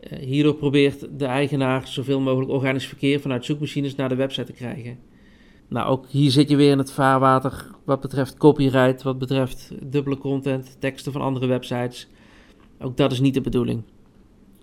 Eh, 0.00 0.18
hierdoor 0.18 0.54
probeert 0.54 1.18
de 1.18 1.24
eigenaar 1.24 1.86
zoveel 1.88 2.20
mogelijk 2.20 2.50
organisch 2.50 2.86
verkeer 2.86 3.20
vanuit 3.20 3.44
zoekmachines 3.44 3.94
naar 3.94 4.08
de 4.08 4.14
website 4.14 4.46
te 4.46 4.52
krijgen. 4.52 4.98
Nou, 5.68 5.88
ook 5.88 6.06
hier 6.08 6.30
zit 6.30 6.48
je 6.48 6.56
weer 6.56 6.70
in 6.70 6.78
het 6.78 6.92
vaarwater 6.92 7.70
wat 7.84 8.00
betreft 8.00 8.36
copyright, 8.36 9.02
wat 9.02 9.18
betreft 9.18 9.72
dubbele 9.82 10.18
content, 10.18 10.76
teksten 10.78 11.12
van 11.12 11.20
andere 11.20 11.46
websites. 11.46 12.08
Ook 12.80 12.96
dat 12.96 13.12
is 13.12 13.20
niet 13.20 13.34
de 13.34 13.40
bedoeling. 13.40 13.82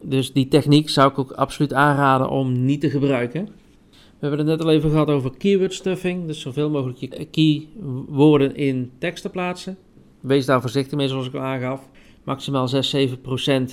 Dus 0.02 0.34
die 0.34 0.48
techniek 0.48 0.90
zou 0.90 1.12
ik 1.12 1.20
ook 1.20 1.32
absoluut 1.32 1.74
aanraden 1.74 2.30
om 2.30 2.66
niet 2.66 2.82
te 2.82 2.90
gebruiken. 2.90 3.61
We 4.22 4.28
hebben 4.28 4.48
het 4.48 4.58
net 4.58 4.68
al 4.68 4.74
even 4.74 4.90
gehad 4.90 5.10
over 5.10 5.38
keyword 5.38 5.74
stuffing, 5.74 6.28
dus 6.28 6.42
zoveel 6.42 6.70
mogelijk 6.70 7.00
je 7.00 7.26
keywoorden 7.26 8.56
in 8.56 8.92
tekst 9.00 9.24
te 9.24 9.30
plaatsen. 9.30 9.78
Wees 10.20 10.46
daar 10.46 10.62
voorzichtig 10.62 10.98
mee, 10.98 11.08
zoals 11.08 11.28
ik 11.28 11.34
al 11.34 11.42
aangaf. 11.42 11.90
Maximaal 12.24 12.70
6-7% 12.70 12.74
uh, 12.76 13.64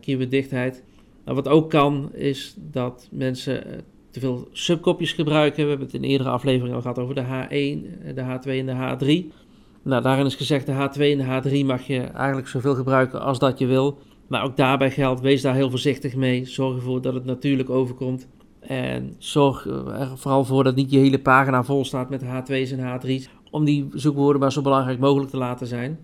keyworddichtheid. 0.00 0.82
Nou, 1.24 1.36
wat 1.36 1.48
ook 1.48 1.70
kan, 1.70 2.10
is 2.14 2.56
dat 2.70 3.08
mensen 3.10 3.84
te 4.10 4.20
veel 4.20 4.48
subkopjes 4.52 5.12
gebruiken. 5.12 5.62
We 5.62 5.68
hebben 5.68 5.86
het 5.86 5.96
in 5.96 6.04
eerdere 6.04 6.30
afleveringen 6.30 6.74
al 6.74 6.82
gehad 6.82 6.98
over 6.98 7.14
de 7.14 7.24
H1, 7.24 8.14
de 8.14 8.22
H2 8.22 8.48
en 8.48 8.66
de 8.66 9.24
H3. 9.24 9.34
Nou, 9.82 10.02
daarin 10.02 10.26
is 10.26 10.34
gezegd 10.34 10.66
de 10.66 10.72
H2 10.72 11.00
en 11.00 11.18
de 11.18 11.60
H3 11.62 11.66
mag 11.66 11.86
je 11.86 12.00
eigenlijk 12.00 12.48
zoveel 12.48 12.74
gebruiken 12.74 13.20
als 13.20 13.38
dat 13.38 13.58
je 13.58 13.66
wil. 13.66 13.98
Maar 14.26 14.44
ook 14.44 14.56
daarbij 14.56 14.90
geldt, 14.90 15.20
wees 15.20 15.42
daar 15.42 15.54
heel 15.54 15.70
voorzichtig 15.70 16.14
mee. 16.14 16.44
Zorg 16.44 16.76
ervoor 16.76 17.02
dat 17.02 17.14
het 17.14 17.24
natuurlijk 17.24 17.70
overkomt. 17.70 18.28
En 18.66 19.14
zorg 19.18 19.66
er 19.66 20.10
vooral 20.14 20.44
voor 20.44 20.64
dat 20.64 20.74
niet 20.74 20.90
je 20.90 20.98
hele 20.98 21.18
pagina 21.18 21.64
vol 21.64 21.84
staat 21.84 22.10
met 22.10 22.24
H2's 22.24 22.70
en 22.70 23.00
H3's. 23.00 23.28
Om 23.50 23.64
die 23.64 23.88
zoekwoorden 23.92 24.40
maar 24.40 24.52
zo 24.52 24.62
belangrijk 24.62 24.98
mogelijk 24.98 25.30
te 25.30 25.36
laten 25.36 25.66
zijn. 25.66 25.98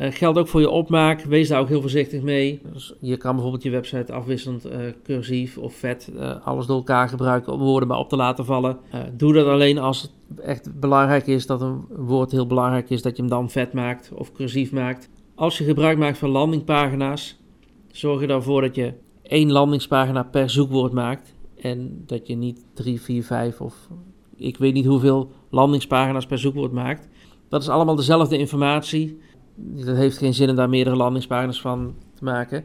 Uh, 0.00 0.06
geldt 0.10 0.38
ook 0.38 0.48
voor 0.48 0.60
je 0.60 0.70
opmaak. 0.70 1.22
Wees 1.22 1.48
daar 1.48 1.60
ook 1.60 1.68
heel 1.68 1.80
voorzichtig 1.80 2.22
mee. 2.22 2.60
Dus 2.72 2.94
je 3.00 3.16
kan 3.16 3.32
bijvoorbeeld 3.32 3.62
je 3.62 3.70
website 3.70 4.12
afwisselend 4.12 4.66
uh, 4.66 4.72
cursief 5.02 5.58
of 5.58 5.74
vet, 5.74 6.10
uh, 6.16 6.46
alles 6.46 6.66
door 6.66 6.76
elkaar 6.76 7.08
gebruiken 7.08 7.52
om 7.52 7.60
woorden 7.60 7.88
maar 7.88 7.98
op 7.98 8.08
te 8.08 8.16
laten 8.16 8.44
vallen. 8.44 8.78
doe 9.12 9.32
dat 9.32 9.46
alleen 9.46 9.78
als 9.78 10.02
het 10.02 10.40
echt 10.40 10.80
belangrijk 10.80 11.26
is 11.26 11.46
dat 11.46 11.60
een 11.60 11.84
woord 11.88 12.30
heel 12.30 12.46
belangrijk 12.46 12.90
is, 12.90 13.02
dat 13.02 13.16
je 13.16 13.22
hem 13.22 13.30
dan 13.30 13.50
vet 13.50 13.72
maakt 13.72 14.10
of 14.14 14.32
cursief 14.32 14.72
maakt. 14.72 15.08
Als 15.34 15.58
je 15.58 15.64
gebruik 15.64 15.98
maakt 15.98 16.18
van 16.18 16.30
landingpagina's, 16.30 17.38
zorg 17.90 18.20
er 18.20 18.28
dan 18.28 18.42
voor 18.42 18.60
dat 18.60 18.74
je 18.74 18.92
één 19.22 19.52
landingspagina 19.52 20.22
per 20.22 20.50
zoekwoord 20.50 20.92
maakt. 20.92 21.34
En 21.60 22.02
dat 22.06 22.26
je 22.26 22.34
niet 22.34 22.64
drie, 22.74 23.00
vier, 23.00 23.24
vijf 23.24 23.60
of 23.60 23.88
ik 24.36 24.56
weet 24.56 24.74
niet 24.74 24.86
hoeveel 24.86 25.30
landingspagina's 25.50 26.26
per 26.26 26.38
zoekwoord 26.38 26.72
maakt. 26.72 27.08
Dat 27.48 27.62
is 27.62 27.68
allemaal 27.68 27.96
dezelfde 27.96 28.38
informatie. 28.38 29.20
Dat 29.56 29.96
heeft 29.96 30.18
geen 30.18 30.34
zin 30.34 30.50
om 30.50 30.56
daar 30.56 30.68
meerdere 30.68 30.96
landingspagina's 30.96 31.60
van 31.60 31.94
te 32.14 32.24
maken. 32.24 32.64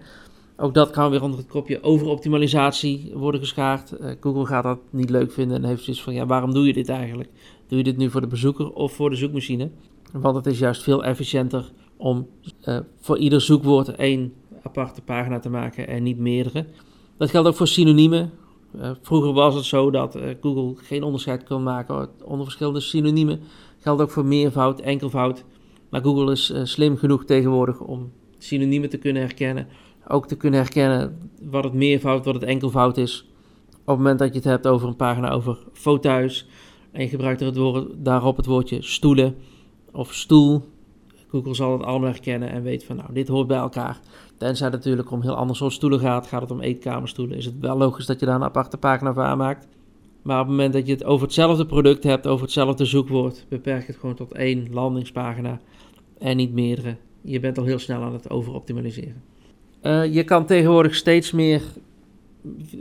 Ook 0.57 0.73
dat 0.73 0.89
kan 0.89 1.11
weer 1.11 1.23
onder 1.23 1.39
het 1.39 1.47
kopje 1.47 1.83
overoptimalisatie 1.83 3.11
worden 3.13 3.39
geschaard. 3.39 3.93
Uh, 4.01 4.11
Google 4.19 4.45
gaat 4.45 4.63
dat 4.63 4.79
niet 4.89 5.09
leuk 5.09 5.31
vinden 5.31 5.57
en 5.57 5.63
heeft 5.63 5.83
zoiets 5.83 6.03
van: 6.03 6.13
ja, 6.13 6.25
waarom 6.25 6.53
doe 6.53 6.67
je 6.67 6.73
dit 6.73 6.89
eigenlijk? 6.89 7.29
Doe 7.67 7.77
je 7.77 7.83
dit 7.83 7.97
nu 7.97 8.09
voor 8.09 8.21
de 8.21 8.27
bezoeker 8.27 8.73
of 8.73 8.93
voor 8.93 9.09
de 9.09 9.15
zoekmachine? 9.15 9.69
Want 10.11 10.35
het 10.35 10.45
is 10.45 10.59
juist 10.59 10.83
veel 10.83 11.03
efficiënter 11.03 11.71
om 11.97 12.27
uh, 12.65 12.79
voor 12.99 13.17
ieder 13.17 13.41
zoekwoord 13.41 13.95
één 13.95 14.33
aparte 14.63 15.01
pagina 15.01 15.39
te 15.39 15.49
maken 15.49 15.87
en 15.87 16.03
niet 16.03 16.17
meerdere. 16.17 16.65
Dat 17.17 17.29
geldt 17.29 17.47
ook 17.47 17.55
voor 17.55 17.67
synoniemen. 17.67 18.31
Uh, 18.75 18.89
vroeger 19.01 19.33
was 19.33 19.55
het 19.55 19.65
zo 19.65 19.91
dat 19.91 20.17
Google 20.41 20.73
geen 20.75 21.03
onderscheid 21.03 21.43
kon 21.43 21.63
maken 21.63 22.09
onder 22.23 22.45
verschillende 22.45 22.79
synoniemen. 22.79 23.39
Geldt 23.79 24.01
ook 24.01 24.11
voor 24.11 24.25
meervoud, 24.25 24.79
enkelvoud. 24.79 25.43
Maar 25.89 26.01
Google 26.01 26.31
is 26.31 26.51
uh, 26.51 26.63
slim 26.63 26.97
genoeg 26.97 27.25
tegenwoordig 27.25 27.79
om 27.79 28.11
synoniemen 28.37 28.89
te 28.89 28.97
kunnen 28.97 29.21
herkennen. 29.21 29.67
Ook 30.07 30.27
te 30.27 30.35
kunnen 30.35 30.59
herkennen 30.59 31.29
wat 31.41 31.63
het 31.63 31.73
meervoud, 31.73 32.25
wat 32.25 32.33
het 32.33 32.43
enkelvoud 32.43 32.97
is. 32.97 33.27
Op 33.69 33.87
het 33.87 33.97
moment 33.97 34.19
dat 34.19 34.27
je 34.27 34.35
het 34.35 34.43
hebt 34.43 34.67
over 34.67 34.87
een 34.87 34.95
pagina 34.95 35.31
over 35.31 35.57
fauteuils 35.73 36.47
en 36.91 37.01
je 37.01 37.09
gebruikt 37.09 37.41
er 37.41 37.47
het 37.47 37.57
woord, 37.57 37.87
daarop 37.97 38.37
het 38.37 38.45
woordje 38.45 38.81
stoelen 38.81 39.35
of 39.91 40.13
stoel. 40.13 40.61
Google 41.27 41.53
zal 41.53 41.71
het 41.71 41.83
allemaal 41.83 42.09
herkennen 42.09 42.49
en 42.49 42.63
weet 42.63 42.83
van 42.83 42.95
nou, 42.95 43.13
dit 43.13 43.27
hoort 43.27 43.47
bij 43.47 43.57
elkaar. 43.57 43.99
Tenzij 44.37 44.67
het 44.67 44.75
natuurlijk 44.75 45.11
om 45.11 45.21
heel 45.21 45.35
ander 45.35 45.55
soort 45.55 45.73
stoelen 45.73 45.99
gaat, 45.99 46.27
gaat 46.27 46.41
het 46.41 46.51
om 46.51 46.61
eetkamerstoelen, 46.61 47.37
is 47.37 47.45
het 47.45 47.59
wel 47.59 47.77
logisch 47.77 48.05
dat 48.05 48.19
je 48.19 48.25
daar 48.25 48.35
een 48.35 48.43
aparte 48.43 48.77
pagina 48.77 49.13
voor 49.13 49.23
aanmaakt. 49.23 49.67
Maar 50.21 50.39
op 50.39 50.47
het 50.47 50.55
moment 50.55 50.73
dat 50.73 50.87
je 50.87 50.93
het 50.93 51.03
over 51.03 51.25
hetzelfde 51.25 51.65
product 51.65 52.03
hebt, 52.03 52.27
over 52.27 52.43
hetzelfde 52.43 52.85
zoekwoord, 52.85 53.45
beperk 53.49 53.87
het 53.87 53.95
gewoon 53.95 54.15
tot 54.15 54.31
één 54.31 54.67
landingspagina 54.71 55.59
en 56.17 56.37
niet 56.37 56.53
meerdere. 56.53 56.95
Je 57.21 57.39
bent 57.39 57.57
al 57.57 57.63
heel 57.63 57.79
snel 57.79 58.01
aan 58.01 58.13
het 58.13 58.29
overoptimaliseren. 58.29 59.23
Uh, 59.81 60.13
je 60.13 60.23
kan 60.23 60.45
tegenwoordig 60.45 60.95
steeds 60.95 61.31
meer 61.31 61.61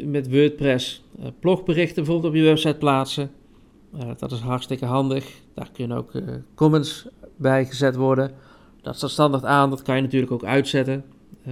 met 0.04 0.30
WordPress 0.30 1.04
uh, 1.20 1.26
blogberichten 1.40 2.04
bijvoorbeeld 2.04 2.32
op 2.32 2.38
je 2.38 2.44
website 2.44 2.78
plaatsen. 2.78 3.30
Uh, 3.94 4.00
dat 4.18 4.32
is 4.32 4.40
hartstikke 4.40 4.84
handig. 4.84 5.40
Daar 5.54 5.70
kunnen 5.72 5.96
ook 5.96 6.12
comments 6.54 7.08
bij 7.36 7.64
gezet 7.64 7.96
worden. 7.96 8.30
Dat 8.82 8.96
staat 8.96 9.10
standaard 9.10 9.44
aan. 9.44 9.70
Dat 9.70 9.82
kan 9.82 9.96
je 9.96 10.02
natuurlijk 10.02 10.32
ook 10.32 10.44
uitzetten. 10.44 11.04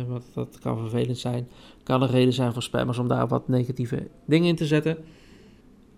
Want 0.08 0.24
dat 0.34 0.58
kan 0.62 0.78
vervelend 0.78 1.18
zijn. 1.18 1.48
Kan 1.82 2.02
een 2.02 2.08
reden 2.08 2.32
zijn 2.32 2.52
voor 2.52 2.62
spammers 2.62 2.98
om 2.98 3.08
daar 3.08 3.28
wat 3.28 3.48
negatieve 3.48 4.08
dingen 4.24 4.48
in 4.48 4.56
te 4.56 4.66
zetten. 4.66 4.96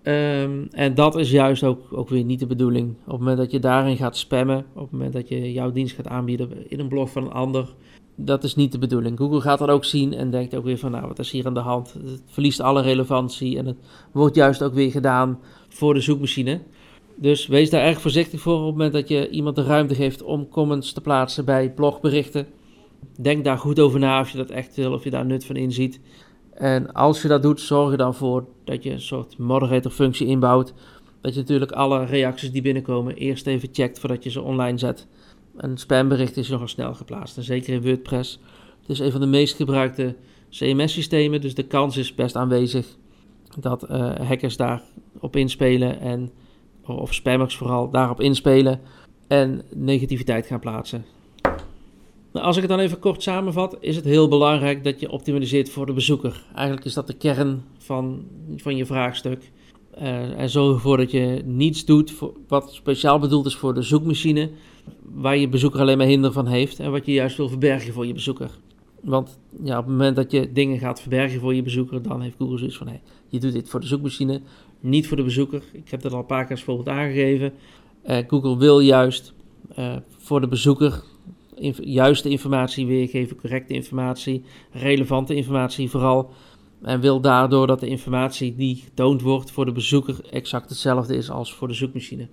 Um, 0.05 0.69
en 0.71 0.95
dat 0.95 1.17
is 1.17 1.31
juist 1.31 1.65
ook, 1.65 1.81
ook 1.91 2.09
weer 2.09 2.25
niet 2.25 2.41
de 2.41 2.47
bedoeling. 2.47 2.95
Op 3.05 3.11
het 3.11 3.19
moment 3.19 3.39
dat 3.39 3.51
je 3.51 3.59
daarin 3.59 3.97
gaat 3.97 4.17
spammen, 4.17 4.65
op 4.75 4.83
het 4.83 4.91
moment 4.91 5.13
dat 5.13 5.29
je 5.29 5.53
jouw 5.53 5.73
dienst 5.73 5.95
gaat 5.95 6.09
aanbieden 6.09 6.71
in 6.71 6.81
een 6.81 6.89
blog 6.89 7.11
van 7.11 7.25
een 7.25 7.33
ander, 7.33 7.75
dat 8.15 8.45
is 8.45 8.55
niet 8.55 8.73
de 8.73 8.79
bedoeling. 8.79 9.19
Google 9.19 9.41
gaat 9.41 9.59
dat 9.59 9.69
ook 9.69 9.85
zien 9.85 10.15
en 10.15 10.31
denkt 10.31 10.55
ook 10.55 10.65
weer 10.65 10.79
van, 10.79 10.91
nou, 10.91 11.07
wat 11.07 11.19
is 11.19 11.31
hier 11.31 11.47
aan 11.47 11.55
de 11.55 11.61
hand? 11.61 11.93
Het 11.93 12.23
verliest 12.27 12.61
alle 12.61 12.83
relevantie 12.83 13.59
en 13.59 13.67
het 13.67 13.77
wordt 14.13 14.35
juist 14.35 14.63
ook 14.63 14.75
weer 14.75 14.91
gedaan 14.91 15.39
voor 15.69 15.95
de 15.95 16.01
zoekmachine. 16.01 16.61
Dus 17.15 17.47
wees 17.47 17.71
daar 17.71 17.83
erg 17.83 18.01
voorzichtig 18.01 18.41
voor 18.41 18.59
op 18.59 18.65
het 18.65 18.71
moment 18.73 18.93
dat 18.93 19.09
je 19.09 19.29
iemand 19.29 19.57
de 19.57 19.63
ruimte 19.63 19.95
geeft 19.95 20.23
om 20.23 20.49
comments 20.49 20.93
te 20.93 21.01
plaatsen 21.01 21.45
bij 21.45 21.73
blogberichten. 21.73 22.47
Denk 23.21 23.45
daar 23.45 23.59
goed 23.59 23.81
over 23.81 24.01
na 24.01 24.21
of 24.21 24.31
je 24.31 24.37
dat 24.37 24.51
echt 24.51 24.77
wil, 24.77 24.93
of 24.93 25.05
je 25.05 25.11
daar 25.11 25.27
nut 25.27 25.45
van 25.45 25.57
inziet. 25.57 26.01
En 26.55 26.93
als 26.93 27.23
je 27.23 27.29
dat 27.29 27.43
doet, 27.43 27.61
zorg 27.61 27.91
er 27.91 27.97
dan 27.97 28.15
voor 28.15 28.47
dat 28.65 28.83
je 28.83 28.91
een 28.91 29.01
soort 29.01 29.39
moderator 29.39 29.91
functie 29.91 30.27
inbouwt. 30.27 30.75
Dat 31.21 31.35
je 31.35 31.41
natuurlijk 31.41 31.73
alle 31.73 32.05
reacties 32.05 32.51
die 32.51 32.63
binnenkomen 32.63 33.15
eerst 33.15 33.47
even 33.47 33.69
checkt 33.73 33.99
voordat 33.99 34.25
je 34.25 34.31
ze 34.31 34.43
online 34.43 34.79
zet. 34.79 35.07
Een 35.57 35.77
spambericht 35.77 36.37
is 36.37 36.49
nogal 36.49 36.69
snel 36.69 36.95
geplaatst, 36.95 37.37
en 37.37 37.43
zeker 37.43 37.73
in 37.75 37.83
WordPress. 37.83 38.41
Het 38.81 38.91
is 38.91 38.99
een 38.99 39.11
van 39.11 39.21
de 39.21 39.27
meest 39.27 39.57
gebruikte 39.57 40.17
CMS-systemen, 40.51 41.41
dus 41.41 41.55
de 41.55 41.63
kans 41.63 41.97
is 41.97 42.15
best 42.15 42.37
aanwezig 42.37 42.87
dat 43.61 43.91
uh, 43.91 44.15
hackers 44.15 44.57
daarop 44.57 45.37
inspelen 45.37 46.01
en, 46.01 46.31
of 46.87 47.15
spammers 47.15 47.57
vooral 47.57 47.91
daarop 47.91 48.21
inspelen 48.21 48.81
en 49.29 49.63
negativiteit 49.75 50.47
gaan 50.47 50.61
plaatsen. 50.61 51.05
Nou, 52.33 52.47
als 52.47 52.57
ik 52.57 52.63
het 52.63 52.71
dan 52.71 52.81
even 52.81 52.99
kort 52.99 53.23
samenvat, 53.23 53.77
is 53.81 53.97
het 53.97 54.05
heel 54.05 54.29
belangrijk 54.29 54.85
dat 54.85 55.01
je 55.01 55.11
optimaliseert 55.11 55.71
voor 55.71 55.87
de 55.87 55.93
bezoeker. 55.93 56.43
Eigenlijk 56.55 56.87
is 56.87 56.95
dat 56.95 57.07
de 57.07 57.15
kern 57.15 57.65
van, 57.79 58.25
van 58.57 58.77
je 58.77 58.87
vraagstuk. 58.87 59.51
Uh, 59.99 60.39
en 60.41 60.51
zorg 60.51 60.75
ervoor 60.75 60.97
dat 60.97 61.11
je 61.11 61.43
niets 61.45 61.85
doet 61.85 62.15
wat 62.49 62.73
speciaal 62.73 63.19
bedoeld 63.19 63.47
is 63.47 63.57
voor 63.57 63.75
de 63.75 63.83
zoekmachine, 63.83 64.51
waar 65.03 65.37
je 65.37 65.49
bezoeker 65.49 65.81
alleen 65.81 65.99
maar 65.99 66.07
hinder 66.07 66.33
van 66.33 66.47
heeft 66.47 66.81
en 66.81 66.91
wat 66.91 67.07
je 67.07 67.13
juist 67.13 67.37
wil 67.37 67.49
verbergen 67.49 67.93
voor 67.93 68.07
je 68.07 68.13
bezoeker. 68.13 68.51
Want 69.01 69.39
ja, 69.63 69.79
op 69.79 69.85
het 69.85 69.93
moment 69.93 70.17
dat 70.17 70.31
je 70.31 70.53
dingen 70.53 70.79
gaat 70.79 71.01
verbergen 71.01 71.41
voor 71.41 71.55
je 71.55 71.63
bezoeker, 71.63 72.03
dan 72.03 72.21
heeft 72.21 72.37
Google 72.39 72.59
zoiets 72.59 72.77
van: 72.77 72.89
hé, 72.89 73.01
je 73.29 73.41
doet 73.41 73.53
dit 73.53 73.69
voor 73.69 73.81
de 73.81 73.87
zoekmachine, 73.87 74.41
niet 74.81 75.09
voor 75.09 75.17
de 75.17 75.23
bezoeker. 75.23 75.63
Ik 75.73 75.89
heb 75.91 76.03
dat 76.03 76.13
al 76.13 76.19
een 76.19 76.27
paar 76.27 76.43
keer 76.43 76.51
als 76.51 76.65
voorbeeld 76.65 76.89
aangegeven. 76.89 77.53
Uh, 78.07 78.17
Google 78.27 78.57
wil 78.59 78.81
juist 78.81 79.33
uh, 79.79 79.97
voor 80.19 80.41
de 80.41 80.49
bezoeker 80.49 81.03
juiste 81.83 82.29
informatie 82.29 82.87
weergeven, 82.87 83.37
correcte 83.37 83.75
informatie, 83.75 84.45
relevante 84.71 85.35
informatie 85.35 85.91
vooral. 85.91 86.31
En 86.83 87.01
wil 87.01 87.21
daardoor 87.21 87.67
dat 87.67 87.81
de 87.81 87.89
informatie 87.89 88.55
die 88.55 88.77
getoond 88.77 89.23
wordt 89.23 89.51
voor 89.51 89.65
de 89.65 89.73
bezoeker 89.73 90.17
exact 90.31 90.69
hetzelfde 90.69 91.17
is 91.17 91.31
als 91.31 91.55
voor 91.55 91.69
de 91.69 91.75
zoekmachine. 91.75 92.29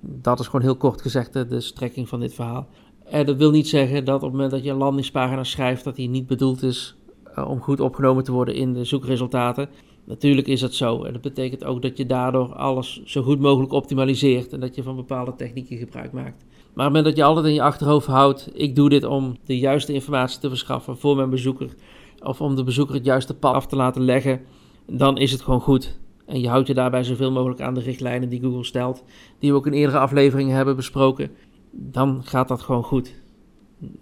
Dat 0.00 0.40
is 0.40 0.46
gewoon 0.46 0.62
heel 0.62 0.76
kort 0.76 1.02
gezegd 1.02 1.32
de, 1.32 1.60
strekking 1.60 2.08
van 2.08 2.20
dit 2.20 2.34
verhaal. 2.34 2.68
En 3.04 3.26
dat 3.26 3.36
wil 3.36 3.50
niet 3.50 3.68
zeggen 3.68 4.04
dat 4.04 4.14
op 4.14 4.22
het 4.22 4.30
moment 4.32 4.50
dat 4.50 4.64
je 4.64 4.70
een 4.70 4.76
landingspagina 4.76 5.44
schrijft, 5.44 5.84
dat 5.84 5.96
die 5.96 6.08
niet 6.08 6.26
bedoeld 6.26 6.62
is 6.62 6.96
uh, 7.38 7.48
om 7.48 7.60
goed 7.60 7.80
opgenomen 7.80 8.24
te 8.24 8.32
worden 8.32 8.54
in 8.54 8.72
de 8.72 8.84
zoekresultaten. 8.84 9.68
Natuurlijk 10.04 10.46
is 10.46 10.60
dat 10.60 10.74
zo. 10.74 11.02
En 11.02 11.12
dat 11.12 11.22
betekent 11.22 11.64
ook 11.64 11.82
dat 11.82 11.96
je 11.96 12.06
daardoor 12.06 12.54
alles 12.54 13.02
zo 13.04 13.22
goed 13.22 13.40
mogelijk 13.40 13.72
optimaliseert 13.72 14.52
en 14.52 14.60
dat 14.60 14.74
je 14.74 14.82
van 14.82 14.96
bepaalde 14.96 15.34
technieken 15.34 15.76
gebruik 15.76 16.12
maakt. 16.12 16.44
Maar 16.74 16.86
op 16.86 16.92
het 16.92 17.02
moment 17.02 17.04
dat 17.04 17.16
je 17.16 17.24
altijd 17.24 17.46
in 17.46 17.54
je 17.54 17.62
achterhoofd 17.62 18.06
houdt, 18.06 18.50
ik 18.54 18.76
doe 18.76 18.88
dit 18.88 19.04
om 19.04 19.36
de 19.44 19.58
juiste 19.58 19.92
informatie 19.92 20.40
te 20.40 20.48
verschaffen 20.48 20.98
voor 20.98 21.16
mijn 21.16 21.30
bezoeker, 21.30 21.74
of 22.22 22.40
om 22.40 22.56
de 22.56 22.64
bezoeker 22.64 22.94
het 22.94 23.04
juiste 23.04 23.34
pad 23.34 23.54
af 23.54 23.66
te 23.66 23.76
laten 23.76 24.02
leggen, 24.02 24.40
dan 24.86 25.18
is 25.18 25.32
het 25.32 25.40
gewoon 25.40 25.60
goed. 25.60 25.98
En 26.26 26.40
je 26.40 26.48
houdt 26.48 26.66
je 26.66 26.74
daarbij 26.74 27.04
zoveel 27.04 27.32
mogelijk 27.32 27.60
aan 27.60 27.74
de 27.74 27.80
richtlijnen 27.80 28.28
die 28.28 28.40
Google 28.40 28.64
stelt, 28.64 29.04
die 29.38 29.50
we 29.50 29.56
ook 29.56 29.66
in 29.66 29.72
eerdere 29.72 29.98
afleveringen 29.98 30.56
hebben 30.56 30.76
besproken, 30.76 31.30
dan 31.70 32.20
gaat 32.24 32.48
dat 32.48 32.62
gewoon 32.62 32.84
goed. 32.84 33.14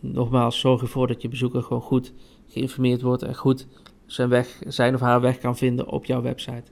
Nogmaals, 0.01 0.61
zorg 0.61 0.81
ervoor 0.81 1.07
dat 1.07 1.23
je 1.23 1.29
bezoeker 1.29 1.63
gewoon 1.63 1.83
goed 1.83 2.13
geïnformeerd 2.49 3.03
wordt 3.03 3.23
en 3.23 3.35
goed 3.35 3.67
zijn, 4.07 4.29
weg, 4.29 4.59
zijn 4.67 4.95
of 4.95 5.01
haar 5.01 5.21
weg 5.21 5.39
kan 5.39 5.57
vinden 5.57 5.89
op 5.89 6.05
jouw 6.05 6.23
website. 6.23 6.65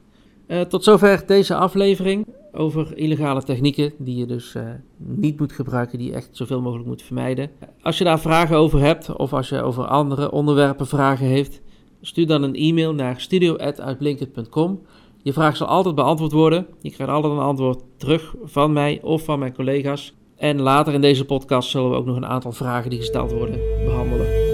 Uh, 0.47 0.61
tot 0.61 0.85
zover 0.85 1.27
deze 1.27 1.55
aflevering 1.55 2.27
over 2.53 2.97
illegale 2.97 3.43
technieken 3.43 3.93
die 3.99 4.17
je 4.17 4.27
dus 4.27 4.55
uh, 4.55 4.63
niet 4.97 5.39
moet 5.39 5.53
gebruiken, 5.53 5.99
die 5.99 6.09
je 6.09 6.15
echt 6.15 6.29
zoveel 6.33 6.61
mogelijk 6.61 6.89
moet 6.89 7.03
vermijden. 7.03 7.51
Als 7.83 7.99
je 7.99 8.05
daar 8.05 8.21
vragen 8.21 8.57
over 8.57 8.81
hebt 8.81 9.17
of 9.17 9.33
als 9.33 9.49
je 9.49 9.63
over 9.63 9.85
andere 9.85 10.31
onderwerpen 10.31 10.87
vragen 10.87 11.27
heeft, 11.27 11.61
stuur 12.01 12.27
dan 12.27 12.43
een 12.43 12.55
e-mail 12.55 12.95
naar 12.95 13.21
studio.uitblinkend.com. 13.21 14.81
Je 15.23 15.33
vraag 15.33 15.57
zal 15.57 15.67
altijd 15.67 15.95
beantwoord 15.95 16.33
worden. 16.33 16.67
Je 16.81 16.91
krijgt 16.91 17.13
altijd 17.13 17.33
een 17.33 17.39
antwoord 17.39 17.83
terug 17.97 18.35
van 18.45 18.73
mij 18.73 19.01
of 19.03 19.25
van 19.25 19.39
mijn 19.39 19.55
collega's. 19.55 20.15
En 20.37 20.61
later 20.61 20.95
in 20.95 21.01
deze 21.01 21.25
podcast 21.25 21.71
zullen 21.71 21.91
we 21.91 21.97
ook 21.97 22.07
nog 22.07 22.17
een 22.17 22.27
aantal 22.27 22.53
vragen 22.53 22.91
die 22.91 22.99
gesteld 22.99 23.33
worden 23.33 23.61
behandelen. 23.85 24.48